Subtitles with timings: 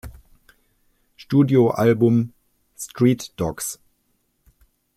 [1.15, 2.33] Studioalbum
[2.75, 3.77] "Street Dogs".